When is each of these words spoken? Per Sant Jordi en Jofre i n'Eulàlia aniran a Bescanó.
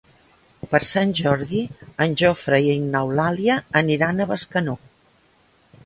Per 0.71 0.79
Sant 0.87 1.11
Jordi 1.19 1.61
en 2.07 2.17
Jofre 2.23 2.61
i 2.79 2.81
n'Eulàlia 2.89 3.61
aniran 3.85 4.19
a 4.19 4.29
Bescanó. 4.35 4.79